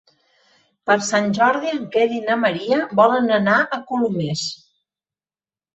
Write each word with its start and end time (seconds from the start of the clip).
Per 0.89 0.95
Sant 1.07 1.27
Jordi 1.39 1.69
en 1.73 1.85
Quer 1.97 2.07
i 2.21 2.23
na 2.31 2.39
Maria 2.47 2.83
volen 3.03 3.31
anar 3.39 3.61
a 3.63 3.81
Colomers. 3.93 4.49